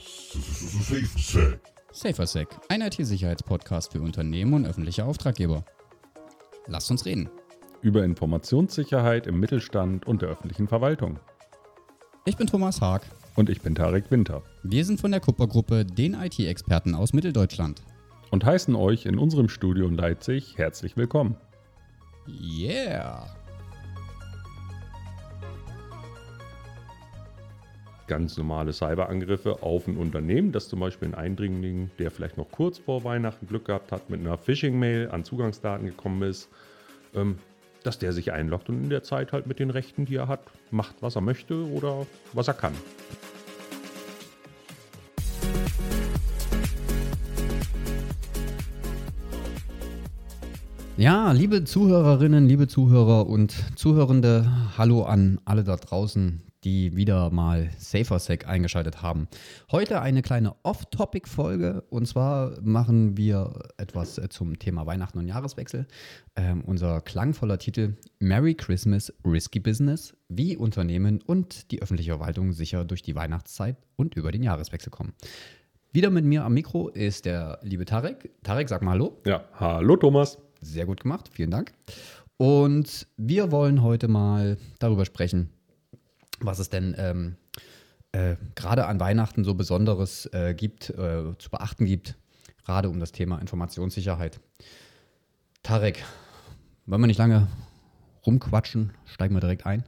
[0.00, 1.60] SaferSec.
[1.92, 5.64] SaferSec, ein IT-Sicherheitspodcast für Unternehmen und öffentliche Auftraggeber.
[6.66, 7.28] Lasst uns reden.
[7.82, 11.18] über Informationssicherheit im Mittelstand und der öffentlichen Verwaltung.
[12.26, 13.02] Ich bin Thomas Haag.
[13.36, 17.82] Und ich bin Tarek Winter Wir sind von der Kuppergruppe, den IT-Experten aus Mitteldeutschland.
[18.30, 21.36] und heißen euch in unserem Studio in Leipzig herzlich willkommen.
[22.28, 23.26] Yeah!
[28.10, 32.76] Ganz normale Cyberangriffe auf ein Unternehmen, das zum Beispiel ein Eindringling, der vielleicht noch kurz
[32.76, 36.48] vor Weihnachten Glück gehabt hat, mit einer Phishing-Mail an Zugangsdaten gekommen ist,
[37.14, 37.38] ähm,
[37.84, 40.40] dass der sich einloggt und in der Zeit halt mit den Rechten, die er hat,
[40.72, 42.72] macht, was er möchte oder was er kann.
[50.96, 57.70] Ja, liebe Zuhörerinnen, liebe Zuhörer und Zuhörende, hallo an alle da draußen, die wieder mal
[57.78, 59.28] SaferSec eingeschaltet haben.
[59.70, 65.86] Heute eine kleine Off-Topic-Folge und zwar machen wir etwas äh, zum Thema Weihnachten und Jahreswechsel.
[66.36, 72.84] Ähm, unser klangvoller Titel Merry Christmas, Risky Business, wie Unternehmen und die öffentliche Verwaltung sicher
[72.84, 75.14] durch die Weihnachtszeit und über den Jahreswechsel kommen.
[75.92, 78.30] Wieder mit mir am Mikro ist der liebe Tarek.
[78.44, 79.20] Tarek, sag mal Hallo.
[79.26, 80.38] Ja, hallo Thomas.
[80.60, 81.72] Sehr gut gemacht, vielen Dank.
[82.36, 85.50] Und wir wollen heute mal darüber sprechen,
[86.40, 87.36] was es denn ähm,
[88.12, 92.16] äh, gerade an Weihnachten so Besonderes äh, gibt, äh, zu beachten gibt,
[92.64, 94.40] gerade um das Thema Informationssicherheit.
[95.62, 96.02] Tarek,
[96.86, 97.48] wollen wir nicht lange
[98.26, 99.84] rumquatschen, steigen wir direkt ein.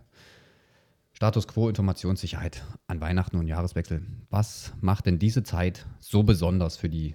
[1.12, 4.02] Status quo Informationssicherheit an Weihnachten und Jahreswechsel.
[4.30, 7.14] Was macht denn diese Zeit so besonders für die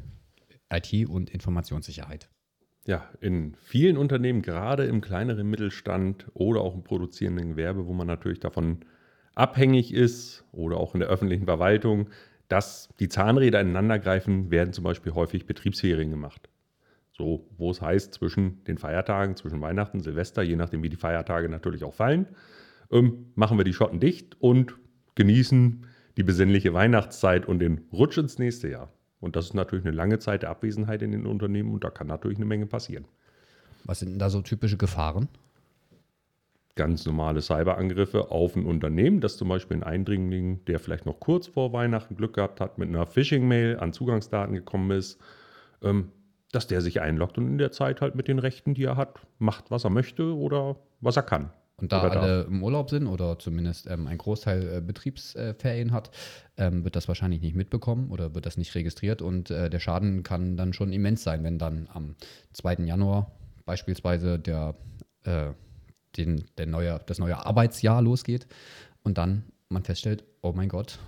[0.72, 2.30] IT- und Informationssicherheit?
[2.86, 8.08] Ja, in vielen Unternehmen, gerade im kleineren Mittelstand oder auch im produzierenden Gewerbe, wo man
[8.08, 8.86] natürlich davon
[9.38, 12.10] abhängig ist oder auch in der öffentlichen Verwaltung,
[12.48, 16.50] dass die Zahnräder ineinander greifen, werden zum Beispiel häufig Betriebsferien gemacht.
[17.12, 21.50] So, wo es heißt, zwischen den Feiertagen, zwischen Weihnachten, Silvester, je nachdem, wie die Feiertage
[21.50, 22.28] natürlich auch fallen,
[22.92, 24.76] ähm, machen wir die Schotten dicht und
[25.16, 28.92] genießen die besinnliche Weihnachtszeit und den Rutsch ins nächste Jahr.
[29.20, 32.08] Und das ist natürlich eine lange Zeit der Abwesenheit in den Unternehmen und da kann
[32.08, 33.06] natürlich eine Menge passieren.
[33.84, 35.28] Was sind denn da so typische Gefahren?
[36.78, 41.48] Ganz normale Cyberangriffe auf ein Unternehmen, das zum Beispiel ein Eindringling, der vielleicht noch kurz
[41.48, 45.20] vor Weihnachten Glück gehabt hat, mit einer Phishing-Mail an Zugangsdaten gekommen ist,
[45.82, 46.12] ähm,
[46.52, 49.20] dass der sich einloggt und in der Zeit halt mit den Rechten, die er hat,
[49.40, 51.52] macht, was er möchte oder was er kann.
[51.80, 52.16] Und da darf.
[52.16, 56.10] alle im Urlaub sind oder zumindest ähm, ein Großteil äh, Betriebsferien hat,
[56.58, 59.22] ähm, wird das wahrscheinlich nicht mitbekommen oder wird das nicht registriert.
[59.22, 62.16] Und äh, der Schaden kann dann schon immens sein, wenn dann am
[62.54, 62.86] 2.
[62.86, 63.32] Januar
[63.66, 64.74] beispielsweise der,
[65.24, 65.50] äh,
[66.18, 68.48] den, der neue, das neue Arbeitsjahr losgeht
[69.04, 71.00] und dann man feststellt, oh mein Gott,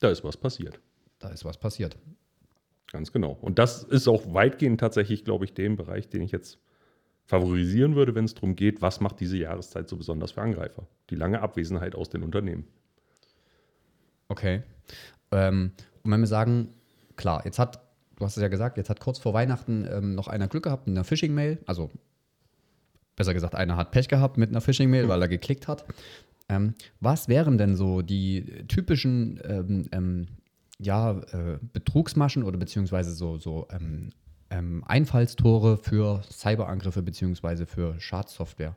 [0.00, 0.80] Da ist was passiert.
[1.18, 1.96] da ist was passiert.
[2.90, 3.38] Ganz genau.
[3.40, 6.58] Und das ist auch weitgehend tatsächlich, glaube ich, dem Bereich, den ich jetzt
[7.24, 10.86] favorisieren würde, wenn es darum geht, was macht diese Jahreszeit so besonders für Angreifer?
[11.08, 12.66] Die lange Abwesenheit aus den Unternehmen.
[14.28, 14.62] Okay.
[15.30, 16.74] Ähm, und wenn wir sagen,
[17.16, 17.80] klar, jetzt hat,
[18.16, 20.86] du hast es ja gesagt, jetzt hat kurz vor Weihnachten ähm, noch einer Glück gehabt
[20.86, 21.60] mit einer Phishing-Mail.
[21.66, 21.90] Also,
[23.16, 25.84] besser gesagt, einer hat Pech gehabt mit einer Phishing-Mail, weil er geklickt hat.
[26.48, 30.26] Ähm, was wären denn so die typischen ähm, ähm,
[30.78, 34.10] ja, äh, Betrugsmaschen oder beziehungsweise so, so ähm,
[34.50, 38.76] ähm, Einfallstore für Cyberangriffe beziehungsweise für Schadsoftware?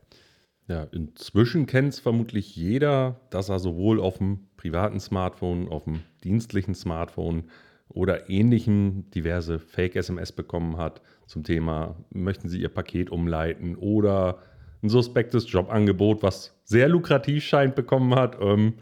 [0.68, 6.02] Ja, inzwischen kennt es vermutlich jeder, dass er sowohl auf dem privaten Smartphone, auf dem
[6.24, 7.44] dienstlichen Smartphone
[7.90, 14.40] oder ähnlichem diverse Fake-SMS bekommen hat zum Thema, möchten Sie Ihr Paket umleiten oder
[14.84, 18.76] ein suspektes Jobangebot, was sehr lukrativ scheint, bekommen hat, ähm,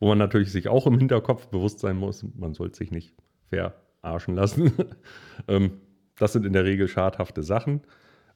[0.00, 3.14] wo man natürlich sich auch im Hinterkopf bewusst sein muss, man sollte sich nicht
[3.48, 4.72] verarschen lassen.
[5.48, 5.72] ähm,
[6.18, 7.82] das sind in der Regel schadhafte Sachen.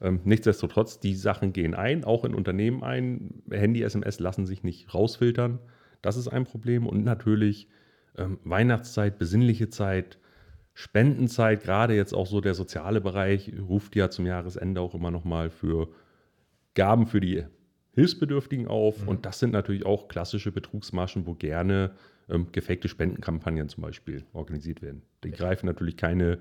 [0.00, 3.42] Ähm, nichtsdestotrotz, die Sachen gehen ein, auch in Unternehmen ein.
[3.50, 5.58] Handy-SMS lassen sich nicht rausfiltern.
[6.02, 6.86] Das ist ein Problem.
[6.86, 7.68] Und natürlich
[8.16, 10.18] ähm, Weihnachtszeit, besinnliche Zeit,
[10.74, 15.48] Spendenzeit, gerade jetzt auch so der soziale Bereich, ruft ja zum Jahresende auch immer nochmal
[15.50, 15.88] für
[16.74, 17.44] Gaben für die
[17.92, 19.08] Hilfsbedürftigen auf.
[19.08, 21.92] Und das sind natürlich auch klassische Betrugsmaschen, wo gerne
[22.28, 25.02] ähm, gefakte Spendenkampagnen zum Beispiel organisiert werden.
[25.24, 26.40] Die greifen natürlich keine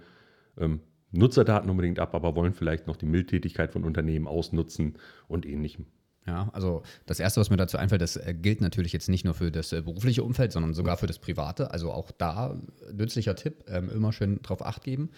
[0.58, 0.82] ähm,
[1.12, 4.98] Nutzerdaten unbedingt ab, aber wollen vielleicht noch die Mildtätigkeit von Unternehmen ausnutzen
[5.30, 5.86] und ähnlichem.
[6.28, 9.36] Ja, also das Erste, was mir dazu einfällt, das äh, gilt natürlich jetzt nicht nur
[9.36, 11.72] für das äh, berufliche Umfeld, sondern sogar für das Private.
[11.72, 15.12] Also auch da äh, nützlicher Tipp, ähm, immer schön drauf acht geben.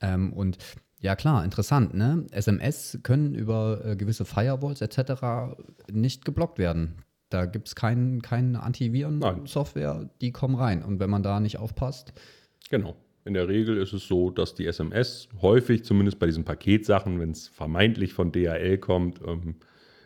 [0.00, 0.58] Ähm, und
[1.00, 2.26] ja klar, interessant, ne?
[2.30, 5.56] SMS können über gewisse Firewalls etc.
[5.90, 7.02] nicht geblockt werden.
[7.28, 8.62] Da gibt es kein, keine Nein.
[8.62, 10.84] Antiviren-Software, die kommen rein.
[10.84, 12.12] Und wenn man da nicht aufpasst,
[12.72, 12.96] Genau.
[13.24, 17.30] In der Regel ist es so, dass die SMS häufig, zumindest bei diesen Paketsachen, wenn
[17.30, 19.56] es vermeintlich von DHL kommt, ähm,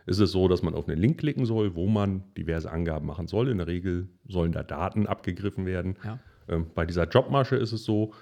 [0.07, 3.27] ist es so, dass man auf einen Link klicken soll, wo man diverse Angaben machen
[3.27, 3.49] soll.
[3.49, 5.97] In der Regel sollen da Daten abgegriffen werden.
[6.05, 6.21] Ja.
[6.49, 8.15] Ähm, bei dieser Jobmasche ist es so,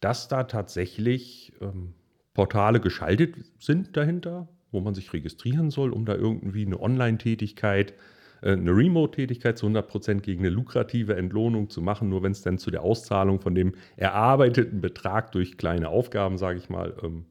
[0.00, 1.94] dass da tatsächlich ähm,
[2.34, 7.94] Portale geschaltet sind dahinter, wo man sich registrieren soll, um da irgendwie eine Online-Tätigkeit,
[8.42, 12.08] äh, eine Remote-Tätigkeit zu 100% gegen eine lukrative Entlohnung zu machen.
[12.08, 16.58] Nur wenn es dann zu der Auszahlung von dem erarbeiteten Betrag durch kleine Aufgaben, sage
[16.58, 17.26] ich mal, ähm,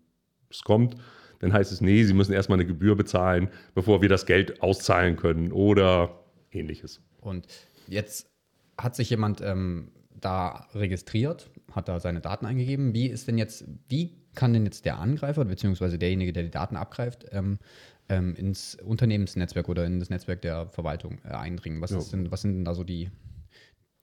[0.49, 0.95] es kommt,
[1.39, 5.15] dann heißt es, nee, Sie müssen erstmal eine Gebühr bezahlen, bevor wir das Geld auszahlen
[5.15, 7.01] können oder ähnliches.
[7.21, 7.47] Und
[7.87, 8.29] jetzt
[8.77, 12.93] hat sich jemand ähm, da registriert, hat da seine Daten eingegeben.
[12.93, 16.75] Wie ist denn jetzt, wie kann denn jetzt der Angreifer, beziehungsweise derjenige, der die Daten
[16.75, 17.57] abgreift, ähm,
[18.09, 21.81] ähm, ins Unternehmensnetzwerk oder in das Netzwerk der Verwaltung äh, eindringen?
[21.81, 21.99] Was, ja.
[22.11, 23.09] denn, was sind denn da so die,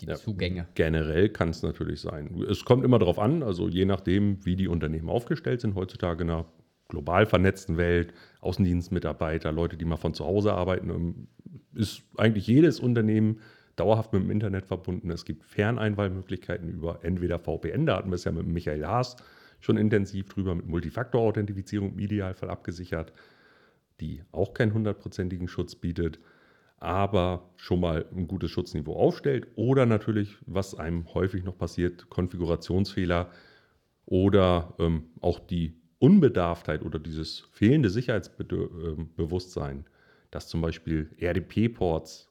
[0.00, 0.68] die ja, Zugänge?
[0.74, 2.42] Generell kann es natürlich sein.
[2.48, 6.30] Es kommt immer darauf an, also je nachdem, wie die Unternehmen aufgestellt sind, heutzutage in
[6.30, 6.46] einer
[6.88, 11.28] global vernetzten Welt, Außendienstmitarbeiter, Leute, die mal von zu Hause arbeiten, ähm,
[11.74, 13.40] ist eigentlich jedes Unternehmen
[13.76, 15.10] dauerhaft mit dem Internet verbunden.
[15.10, 19.16] Es gibt Ferneinwahlmöglichkeiten über entweder VPN, da hatten wir es ja mit Michael Haas
[19.60, 23.12] schon intensiv drüber, mit Multifaktor-Authentifizierung im Idealfall abgesichert,
[24.00, 26.18] die auch keinen hundertprozentigen Schutz bietet,
[26.78, 29.48] aber schon mal ein gutes Schutzniveau aufstellt.
[29.56, 33.30] Oder natürlich, was einem häufig noch passiert, Konfigurationsfehler
[34.04, 39.87] oder ähm, auch die Unbedarftheit oder dieses fehlende Sicherheitsbewusstsein,
[40.31, 42.31] dass zum Beispiel RDP-Ports,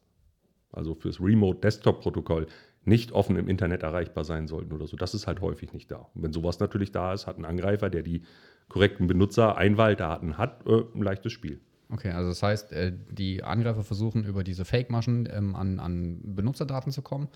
[0.72, 2.48] also fürs Remote Desktop-Protokoll,
[2.84, 4.96] nicht offen im Internet erreichbar sein sollten oder so.
[4.96, 6.08] Das ist halt häufig nicht da.
[6.14, 8.22] Und wenn sowas natürlich da ist, hat ein Angreifer, der die
[8.70, 11.60] korrekten Benutzer-Einwahldaten hat, äh, ein leichtes Spiel.
[11.90, 16.92] Okay, also das heißt, äh, die Angreifer versuchen über diese Fake-Maschen ähm, an, an Benutzerdaten
[16.92, 17.30] zu kommen,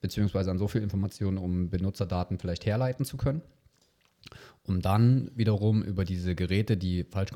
[0.00, 3.42] beziehungsweise an so viel Informationen, um Benutzerdaten vielleicht herleiten zu können
[4.62, 7.30] um dann wiederum über diese Geräte, die falsch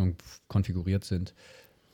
[0.49, 1.35] konfiguriert sind,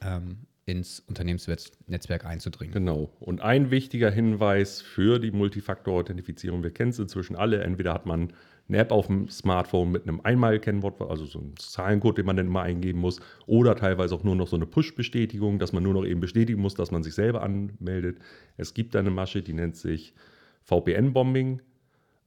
[0.01, 2.75] ähm, ins Unternehmensnetzwerk einzudringen.
[2.75, 3.11] Genau.
[3.21, 8.33] Und ein wichtiger Hinweis für die Multifaktor-Authentifizierung, wir kennen es inzwischen alle, entweder hat man
[8.69, 12.47] eine App auf dem Smartphone mit einem Einmal-Kennwort, also so ein Zahlencode, den man dann
[12.47, 16.05] immer eingeben muss, oder teilweise auch nur noch so eine Push-Bestätigung, dass man nur noch
[16.05, 18.19] eben bestätigen muss, dass man sich selber anmeldet.
[18.57, 20.15] Es gibt eine Masche, die nennt sich
[20.63, 21.63] VPN-Bombing.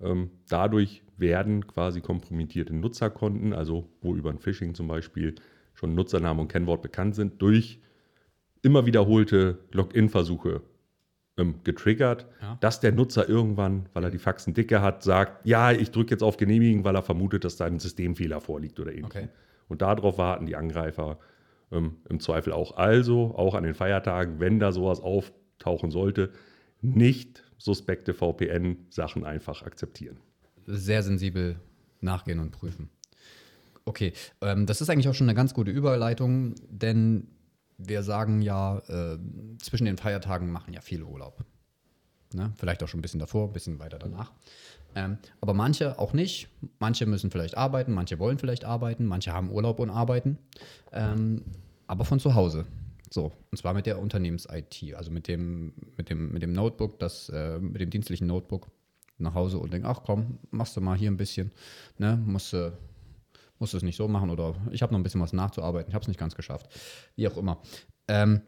[0.01, 5.35] Ähm, dadurch werden quasi kompromittierte Nutzerkonten, also wo über ein Phishing zum Beispiel
[5.73, 7.79] schon Nutzername und Kennwort bekannt sind, durch
[8.61, 10.61] immer wiederholte Login-Versuche
[11.37, 12.57] ähm, getriggert, ja.
[12.59, 16.23] dass der Nutzer irgendwann, weil er die Faxen dicke hat, sagt, ja, ich drücke jetzt
[16.23, 19.23] auf Genehmigen, weil er vermutet, dass da ein Systemfehler vorliegt oder ähnliches.
[19.23, 19.29] Okay.
[19.67, 21.19] Und darauf warten die Angreifer
[21.71, 22.77] ähm, im Zweifel auch.
[22.77, 26.31] Also, auch an den Feiertagen, wenn da sowas auftauchen sollte,
[26.81, 30.17] nicht suspekte VPN-Sachen einfach akzeptieren.
[30.71, 31.59] Sehr sensibel
[31.99, 32.89] nachgehen und prüfen.
[33.85, 37.27] Okay, ähm, das ist eigentlich auch schon eine ganz gute Überleitung, denn
[37.79, 39.17] wir sagen ja, äh,
[39.59, 41.43] zwischen den Feiertagen machen ja viele Urlaub.
[42.33, 42.53] Ne?
[42.57, 44.31] Vielleicht auch schon ein bisschen davor, ein bisschen weiter danach.
[44.95, 46.49] Ähm, aber manche auch nicht.
[46.77, 50.37] Manche müssen vielleicht arbeiten, manche wollen vielleicht arbeiten, manche haben Urlaub und arbeiten.
[50.91, 51.43] Ähm,
[51.87, 52.65] aber von zu Hause.
[53.09, 57.29] So, und zwar mit der Unternehmens-IT, also mit dem, mit dem, mit dem Notebook, das,
[57.29, 58.67] äh, mit dem dienstlichen Notebook
[59.19, 61.51] nach Hause und denke, ach komm, machst du mal hier ein bisschen,
[61.97, 62.71] ne, musst du
[63.59, 66.01] musst es nicht so machen oder ich habe noch ein bisschen was nachzuarbeiten, ich habe
[66.01, 66.69] es nicht ganz geschafft,
[67.15, 67.61] wie auch immer.
[68.07, 68.41] Ähm,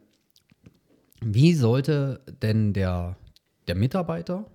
[1.20, 3.16] wie sollte denn der,
[3.68, 4.50] der Mitarbeiter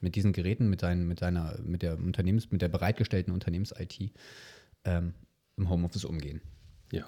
[0.00, 4.12] mit diesen Geräten, mit, seinen, mit, seiner, mit der Unternehmens, mit der bereitgestellten Unternehmens-IT
[4.84, 5.14] ähm,
[5.56, 6.40] im Homeoffice umgehen?
[6.90, 7.06] Ja,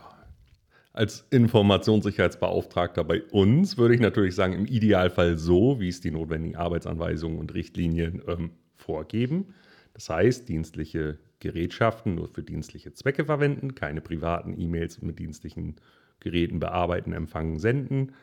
[0.96, 6.56] als Informationssicherheitsbeauftragter bei uns würde ich natürlich sagen, im Idealfall so, wie es die notwendigen
[6.56, 9.54] Arbeitsanweisungen und Richtlinien ähm, vorgeben.
[9.92, 15.76] Das heißt, dienstliche Gerätschaften nur für dienstliche Zwecke verwenden, keine privaten E-Mails mit dienstlichen
[16.20, 18.14] Geräten bearbeiten, empfangen, senden.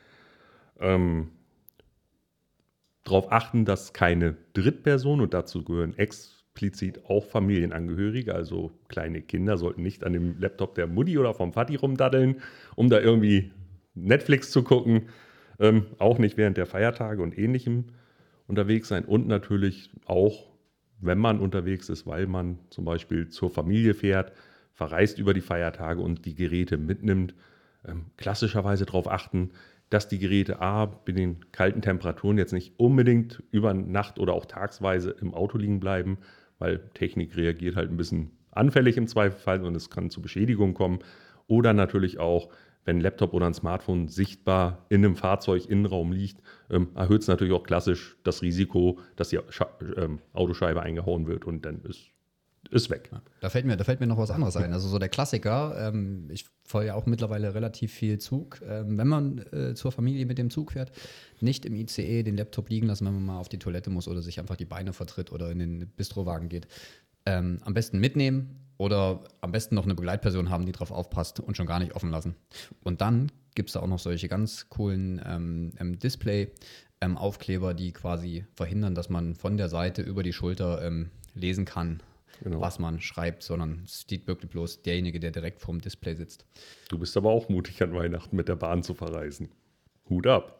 [0.80, 1.30] Ähm,
[3.04, 9.58] darauf achten, dass keine Drittperson, und dazu gehören Ex- explizit auch Familienangehörige, also kleine Kinder
[9.58, 12.42] sollten nicht an dem Laptop der Mutti oder vom Vati rumdaddeln,
[12.76, 13.52] um da irgendwie
[13.96, 15.10] Netflix zu gucken.
[15.60, 17.86] Ähm, auch nicht während der Feiertage und ähnlichem
[18.48, 19.06] unterwegs sein.
[19.06, 20.52] Und natürlich auch,
[21.00, 24.32] wenn man unterwegs ist, weil man zum Beispiel zur Familie fährt,
[24.74, 27.34] verreist über die Feiertage und die Geräte mitnimmt,
[27.88, 29.52] ähm, klassischerweise darauf achten,
[29.90, 34.46] dass die Geräte A bei den kalten Temperaturen jetzt nicht unbedingt über Nacht oder auch
[34.46, 36.18] tagsweise im Auto liegen bleiben,
[36.64, 41.00] weil Technik reagiert halt ein bisschen anfällig im Zweifelsfall und es kann zu Beschädigungen kommen.
[41.48, 42.48] Oder natürlich auch,
[42.86, 47.54] wenn ein Laptop oder ein Smartphone sichtbar in einem Fahrzeuginnenraum liegt, ähm, erhöht es natürlich
[47.54, 49.68] auch klassisch das Risiko, dass die Scha
[49.98, 52.13] ähm, Autoscheibe eingehauen wird und dann ist
[52.72, 53.10] ist weg.
[53.42, 54.74] Da fällt, mir, da fällt mir noch was anderes ein.
[54.74, 58.62] Also so der Klassiker, ähm, ich fahre ja auch mittlerweile relativ viel Zug.
[58.68, 60.92] Ähm, wenn man äh, zur Familie mit dem Zug fährt,
[61.42, 64.22] nicht im ICE den Laptop liegen lassen, wenn man mal auf die Toilette muss oder
[64.22, 66.68] sich einfach die Beine vertritt oder in den Bistrowagen geht.
[67.26, 71.56] Ähm, am besten mitnehmen oder am besten noch eine Begleitperson haben, die drauf aufpasst und
[71.56, 72.36] schon gar nicht offen lassen.
[72.82, 77.92] Und dann gibt es da auch noch solche ganz coolen ähm, ähm Display-Aufkleber, ähm, die
[77.92, 80.92] quasi verhindern, dass man von der Seite über die Schulter
[81.36, 82.02] lesen kann,
[82.44, 82.62] genau.
[82.62, 86.46] was man schreibt, sondern es sieht wirklich bloß derjenige, der direkt vorm Display sitzt.
[86.90, 89.50] Du bist aber auch mutig, an Weihnachten mit der Bahn zu verreisen.
[90.10, 90.60] Hut ab.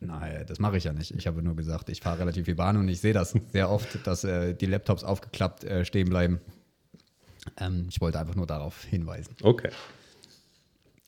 [0.00, 1.10] Nein, das mache ich ja nicht.
[1.10, 4.06] Ich habe nur gesagt, ich fahre relativ viel Bahn und ich sehe das sehr oft,
[4.06, 6.40] dass äh, die Laptops aufgeklappt äh, stehen bleiben.
[7.58, 9.36] Ähm, ich wollte einfach nur darauf hinweisen.
[9.42, 9.70] Okay.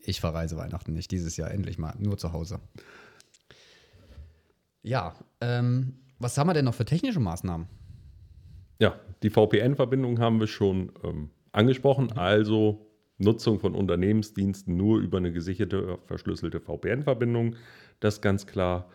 [0.01, 2.61] Ich verreise Weihnachten nicht dieses Jahr endlich mal, nur zu Hause.
[4.83, 7.69] Ja, ähm, was haben wir denn noch für technische Maßnahmen?
[8.79, 12.07] Ja, die VPN-Verbindung haben wir schon ähm, angesprochen.
[12.07, 12.19] Mhm.
[12.19, 12.87] Also
[13.19, 17.57] Nutzung von Unternehmensdiensten nur über eine gesicherte, verschlüsselte VPN-Verbindung.
[18.01, 18.89] Das ganz klar.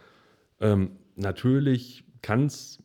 [0.60, 2.84] Ähm, natürlich kann es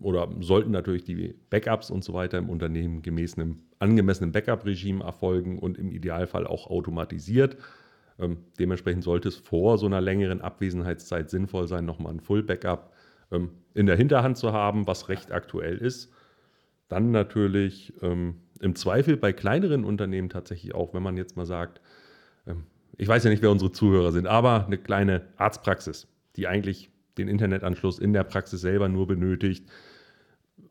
[0.00, 5.58] oder sollten natürlich die Backups und so weiter im Unternehmen gemäß einem angemessenen Backup-Regime erfolgen
[5.58, 7.56] und im Idealfall auch automatisiert.
[8.18, 12.92] Ähm, dementsprechend sollte es vor so einer längeren Abwesenheitszeit sinnvoll sein, nochmal ein Full-Backup
[13.30, 16.12] ähm, in der Hinterhand zu haben, was recht aktuell ist.
[16.88, 21.80] Dann natürlich ähm, im Zweifel bei kleineren Unternehmen tatsächlich auch, wenn man jetzt mal sagt,
[22.46, 22.64] ähm,
[22.96, 27.28] ich weiß ja nicht, wer unsere Zuhörer sind, aber eine kleine Arztpraxis, die eigentlich den
[27.28, 29.68] Internetanschluss in der Praxis selber nur benötigt,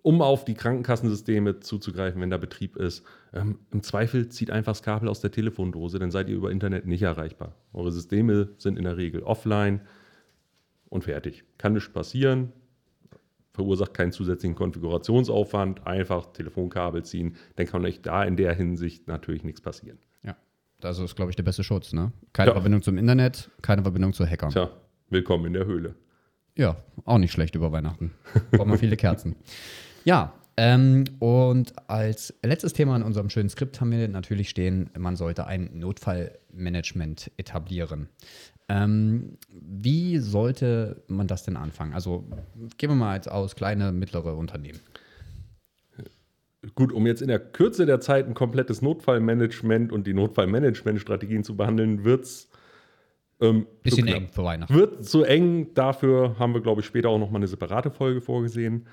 [0.02, 3.04] um auf die Krankenkassensysteme zuzugreifen, wenn da Betrieb ist.
[3.34, 6.86] Ähm, Im Zweifel zieht einfach das Kabel aus der Telefondose, dann seid ihr über Internet
[6.86, 7.56] nicht erreichbar.
[7.74, 9.82] Eure Systeme sind in der Regel offline
[10.90, 11.44] und fertig.
[11.58, 12.54] Kann nichts passieren,
[13.56, 19.44] verursacht keinen zusätzlichen Konfigurationsaufwand, einfach Telefonkabel ziehen, dann kann euch da in der Hinsicht natürlich
[19.44, 19.98] nichts passieren.
[20.24, 20.36] Ja,
[20.82, 21.94] das ist, glaube ich, der beste Schutz.
[21.94, 22.12] Ne?
[22.34, 22.54] Keine ja.
[22.54, 24.52] Verbindung zum Internet, keine Verbindung zu Hackern.
[24.52, 24.70] Tja,
[25.10, 25.96] willkommen in der Höhle.
[26.58, 28.12] Ja, auch nicht schlecht über Weihnachten.
[28.52, 29.36] Brauchen wir viele Kerzen.
[30.08, 35.16] Ja, ähm, und als letztes Thema in unserem schönen Skript haben wir natürlich stehen, man
[35.16, 38.08] sollte ein Notfallmanagement etablieren.
[38.68, 41.94] Ähm, wie sollte man das denn anfangen?
[41.94, 42.26] Also
[42.78, 44.80] gehen wir mal jetzt aus, kleine, mittlere Unternehmen.
[46.74, 51.56] Gut, um jetzt in der Kürze der Zeit ein komplettes Notfallmanagement und die Notfallmanagementstrategien zu
[51.56, 52.50] behandeln, wird es
[53.40, 54.74] ähm, bisschen eng für Weihnachten.
[54.74, 58.88] Wird zu eng, dafür haben wir, glaube ich, später auch nochmal eine separate Folge vorgesehen.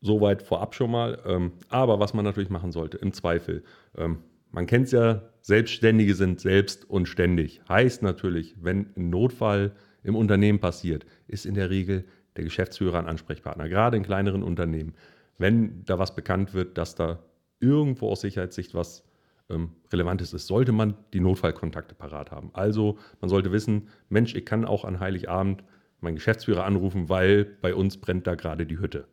[0.00, 1.18] Soweit vorab schon mal.
[1.26, 3.64] Ähm, aber was man natürlich machen sollte, im Zweifel,
[3.96, 4.18] ähm,
[4.54, 7.60] man kennt es ja, Selbstständige sind selbst und ständig.
[7.68, 12.04] Heißt natürlich, wenn ein Notfall im Unternehmen passiert, ist in der Regel
[12.36, 14.94] der Geschäftsführer ein Ansprechpartner, gerade in kleineren Unternehmen.
[15.38, 17.18] Wenn da was bekannt wird, dass da
[17.60, 19.04] irgendwo aus Sicherheitssicht was
[19.50, 22.50] ähm, Relevantes ist, sollte man die Notfallkontakte parat haben.
[22.52, 25.64] Also man sollte wissen, Mensch, ich kann auch an Heiligabend
[26.00, 29.08] meinen Geschäftsführer anrufen, weil bei uns brennt da gerade die Hütte.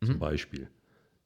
[0.00, 0.06] Mhm.
[0.06, 0.68] Zum Beispiel.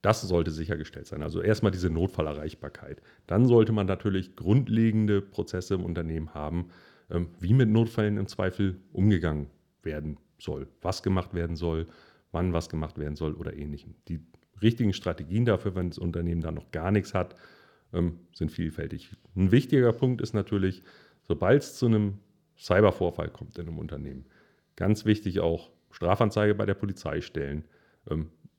[0.03, 1.23] Das sollte sichergestellt sein.
[1.23, 3.03] Also erstmal diese Notfallerreichbarkeit.
[3.27, 6.71] Dann sollte man natürlich grundlegende Prozesse im Unternehmen haben,
[7.11, 9.49] ähm, wie mit Notfällen im Zweifel umgegangen
[9.83, 11.87] werden soll, was gemacht werden soll,
[12.33, 13.95] wann was gemacht werden soll oder ähnlichem.
[14.09, 14.21] Die
[14.63, 17.35] richtigen Strategien dafür, wenn das Unternehmen da noch gar nichts hat,
[17.93, 19.11] ähm, sind vielfältig.
[19.35, 20.83] Ein wichtiger Punkt ist natürlich,
[21.23, 22.19] sobald es zu einem
[22.57, 24.27] Cybervorfall kommt in einem Unternehmen,
[24.77, 27.65] ganz wichtig auch Strafanzeige bei der Polizei stellen.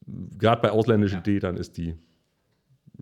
[0.08, 1.22] Gerade bei ausländischen ja.
[1.22, 1.96] Tätern ist die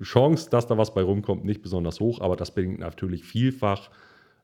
[0.02, 3.90] Chance, dass da was bei rumkommt, nicht besonders hoch, aber das bedingt natürlich vielfach,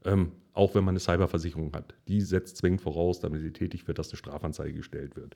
[0.03, 1.93] ähm, auch wenn man eine Cyberversicherung hat.
[2.07, 5.35] Die setzt zwingend voraus, damit sie tätig wird, dass eine Strafanzeige gestellt wird.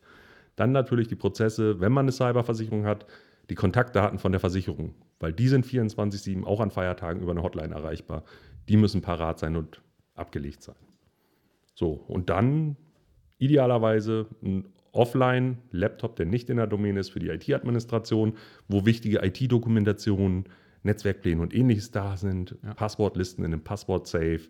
[0.55, 3.05] Dann natürlich die Prozesse, wenn man eine Cyberversicherung hat,
[3.49, 7.73] die Kontaktdaten von der Versicherung, weil die sind 24-7 auch an Feiertagen über eine Hotline
[7.73, 8.23] erreichbar.
[8.67, 9.81] Die müssen parat sein und
[10.15, 10.75] abgelegt sein.
[11.73, 12.75] So, und dann
[13.37, 18.33] idealerweise ein Offline-Laptop, der nicht in der Domäne ist für die IT-Administration,
[18.67, 20.45] wo wichtige IT-Dokumentationen,
[20.83, 22.73] Netzwerkpläne und ähnliches da sind, ja.
[22.73, 24.41] Passwortlisten in einem Passwort-Safe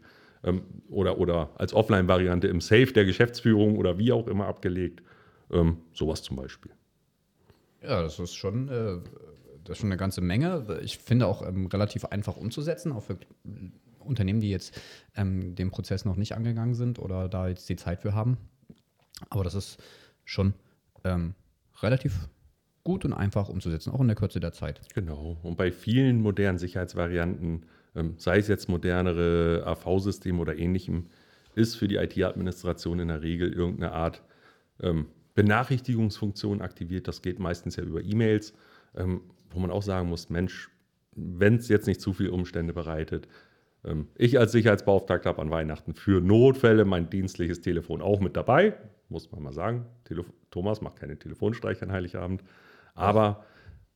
[0.43, 5.01] ähm, oder, oder als Offline-Variante im Safe der Geschäftsführung oder wie auch immer abgelegt.
[5.51, 6.71] Ähm, sowas zum Beispiel.
[7.81, 8.97] Ja, das ist schon, äh,
[9.63, 10.79] das ist schon eine ganze Menge.
[10.83, 13.17] Ich finde auch ähm, relativ einfach umzusetzen, auch für
[13.99, 14.79] Unternehmen, die jetzt
[15.15, 18.37] ähm, den Prozess noch nicht angegangen sind oder da jetzt die Zeit für haben.
[19.29, 19.81] Aber das ist
[20.29, 20.53] schon
[21.03, 21.33] ähm,
[21.81, 22.29] relativ
[22.83, 24.81] gut und einfach umzusetzen, auch in der Kürze der Zeit.
[24.93, 25.37] Genau.
[25.43, 31.07] Und bei vielen modernen Sicherheitsvarianten, ähm, sei es jetzt modernere AV-Systeme oder ähnlichem,
[31.55, 34.21] ist für die IT-Administration in der Regel irgendeine Art
[34.81, 37.07] ähm, Benachrichtigungsfunktion aktiviert.
[37.07, 38.53] Das geht meistens ja über E-Mails,
[38.95, 40.69] ähm, wo man auch sagen muss, Mensch,
[41.15, 43.27] wenn es jetzt nicht zu viele Umstände bereitet,
[43.83, 48.77] ähm, ich als Sicherheitsbeauftragter habe an Weihnachten für Notfälle mein dienstliches Telefon auch mit dabei.
[49.09, 49.85] Muss man mal sagen.
[50.05, 52.43] Telef Thomas macht keine Telefonstreiche an Heiligabend.
[52.95, 53.43] Aber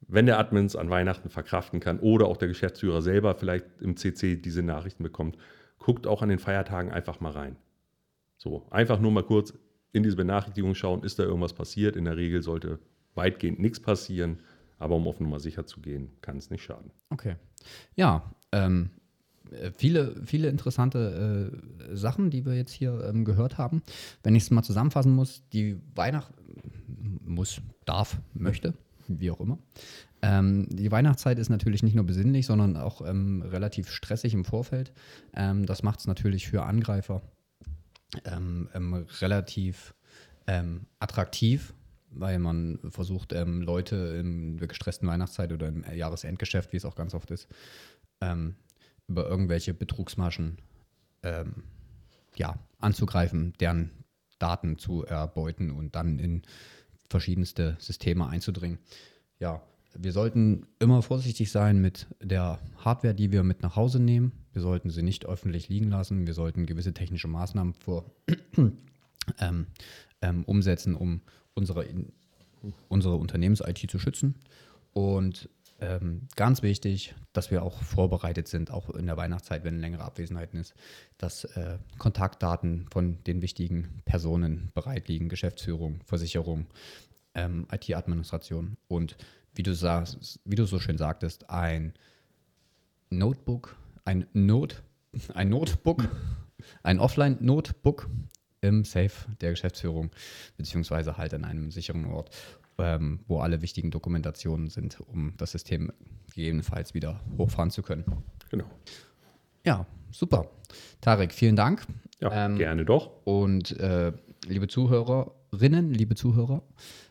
[0.08, 3.96] wenn der Admin es an Weihnachten verkraften kann oder auch der Geschäftsführer selber vielleicht im
[3.96, 5.38] CC diese Nachrichten bekommt,
[5.78, 7.56] guckt auch an den Feiertagen einfach mal rein.
[8.38, 9.54] So, einfach nur mal kurz
[9.92, 11.96] in diese Benachrichtigung schauen, ist da irgendwas passiert.
[11.96, 12.80] In der Regel sollte
[13.16, 14.40] weitgehend nichts passieren,
[14.80, 16.92] aber um auf Nummer sicher zu gehen, kann es nicht schaden.
[17.10, 17.36] Okay.
[17.96, 19.03] Ja, ähm, äh,
[19.78, 21.52] viele, viele interessante
[21.92, 23.82] äh, Sachen, die wir jetzt hier ähm, gehört haben.
[24.24, 26.34] Wenn ich es mal zusammenfassen muss, die Weihnacht
[27.26, 28.74] muss, darf, möchte,
[29.08, 29.58] wie auch immer.
[30.22, 34.94] Ähm, die Weihnachtszeit ist natürlich nicht nur besinnlich, sondern auch ähm, relativ stressig im Vorfeld.
[35.36, 37.22] Ähm, das macht es natürlich für Angreifer
[38.26, 39.94] ähm, ähm, relativ
[41.00, 41.74] attraktiv,
[42.10, 47.14] weil man versucht, Leute in der gestressten Weihnachtszeit oder im Jahresendgeschäft, wie es auch ganz
[47.14, 47.48] oft ist,
[49.14, 50.58] über irgendwelche Betrugsmaschen
[51.22, 51.64] ähm,
[52.36, 53.92] ja, anzugreifen, deren
[54.40, 56.42] Daten zu erbeuten und dann in
[57.10, 58.80] verschiedenste Systeme einzudringen.
[59.40, 59.62] Ja,
[59.96, 64.32] wir sollten immer vorsichtig sein mit der Hardware, die wir mit nach Hause nehmen.
[64.52, 66.26] Wir sollten sie nicht öffentlich liegen lassen.
[66.26, 68.06] Wir sollten gewisse technische Maßnahmen vor,
[69.40, 69.68] ähm,
[70.22, 71.22] ähm, umsetzen, um
[71.54, 71.86] unsere,
[72.90, 74.34] unsere Unternehmens-IT zu schützen.
[74.94, 75.50] Und
[75.84, 80.60] ähm, ganz wichtig, dass wir auch vorbereitet sind, auch in der Weihnachtszeit, wenn längere Abwesenheiten
[80.60, 80.74] ist,
[81.18, 86.68] dass äh, Kontaktdaten von den wichtigen Personen bereit liegen, Geschäftsführung, Versicherung,
[87.36, 89.18] ähm, IT-Administration und
[89.56, 91.94] wie du, sagst, wie du so schön sagtest, ein
[93.10, 93.76] Notebook,
[94.06, 94.84] ein Not,
[95.34, 96.08] ein Notebook,
[96.82, 98.10] ein Offline-Notebook
[98.64, 100.12] im Safe der Geschäftsführung,
[100.58, 102.30] beziehungsweise halt an einem sicheren Ort
[102.78, 105.92] ähm, wo alle wichtigen Dokumentationen sind, um das System
[106.34, 108.04] gegebenenfalls wieder hochfahren zu können.
[108.50, 108.66] Genau.
[109.66, 110.50] Ja, super.
[111.02, 111.86] Tarek, vielen Dank.
[112.20, 113.12] Ja, ähm, gerne doch.
[113.26, 114.12] Und äh,
[114.48, 114.68] liebe
[115.54, 116.64] Zuhörerinnen, liebe Zuhörer,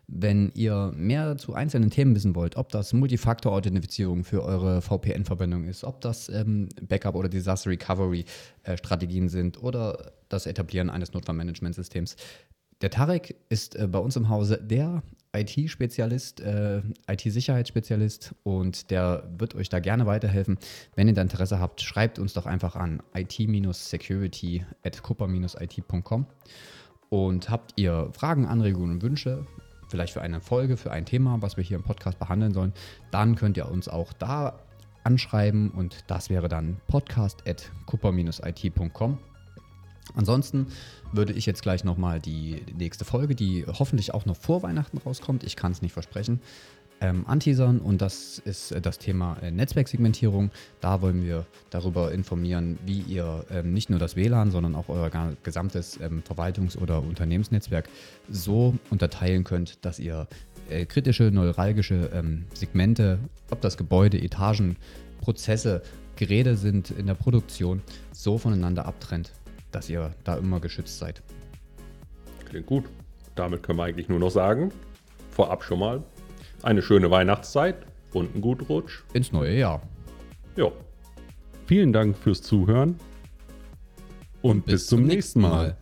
[0.09, 5.85] wenn ihr mehr zu einzelnen Themen wissen wollt, ob das Multifaktor-Authentifizierung für eure VPN-Verbindung ist,
[5.85, 12.17] ob das ähm, Backup- oder Disaster-Recovery-Strategien äh, sind oder das Etablieren eines Notfallmanagementsystems,
[12.81, 15.05] der Tarek ist äh, bei uns im Hause der
[15.37, 20.59] IT-Spezialist, äh, IT-Sicherheitsspezialist und der wird euch da gerne weiterhelfen.
[20.97, 26.27] Wenn ihr da Interesse habt, schreibt uns doch einfach an it-security at kupper-it.com
[27.13, 29.45] und habt ihr Fragen, Anregungen und Wünsche,
[29.89, 32.73] vielleicht für eine Folge, für ein Thema, was wir hier im Podcast behandeln sollen,
[33.11, 34.59] dann könnt ihr uns auch da
[35.05, 39.19] anschreiben und das wäre dann podcast at kupper-it.com.
[40.15, 40.69] Ansonsten
[41.13, 45.45] würde ich jetzt gleich nochmal die nächste Folge, die hoffentlich auch noch vor Weihnachten rauskommt,
[45.45, 46.41] ich kann es nicht versprechen,
[47.03, 50.51] ähm, anteasern und das ist äh, das Thema äh, Netzwerksegmentierung.
[50.81, 55.11] Da wollen wir darüber informieren, wie ihr ähm, nicht nur das WLAN, sondern auch euer
[55.43, 57.89] gesamtes ähm, Verwaltungs- oder Unternehmensnetzwerk
[58.31, 60.29] so unterteilen könnt, dass ihr
[60.71, 63.19] äh, kritische, neuralgische ähm, Segmente,
[63.51, 64.77] ob das Gebäude, Etagen,
[65.21, 65.83] Prozesse,
[66.15, 69.33] Geräte sind in der Produktion, so voneinander abtrennt,
[69.73, 71.21] dass ihr da immer geschützt seid.
[72.49, 72.85] Klingt gut.
[73.35, 74.71] Damit können wir eigentlich nur noch sagen,
[75.31, 76.05] vorab schon mal
[76.63, 77.77] eine schöne Weihnachtszeit
[78.13, 79.03] und einen guten Rutsch.
[79.13, 79.83] Ins neue Jahr.
[80.57, 80.71] Ja.
[81.67, 82.97] Vielen Dank fürs Zuhören
[84.43, 85.51] und, und bis, bis, zum nächsten Mal.
[85.51, 85.77] Mal.